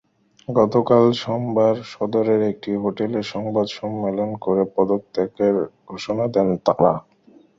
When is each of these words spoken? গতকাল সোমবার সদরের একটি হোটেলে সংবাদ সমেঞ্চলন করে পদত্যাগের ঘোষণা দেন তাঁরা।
গতকাল 0.47 1.03
সোমবার 1.21 1.75
সদরের 1.91 2.41
একটি 2.51 2.71
হোটেলে 2.75 3.19
সংবাদ 3.33 3.67
সমেঞ্চলন 3.71 4.31
করে 4.45 4.63
পদত্যাগের 4.75 5.55
ঘোষণা 5.87 6.25
দেন 6.27 6.47
তাঁরা। 6.65 6.93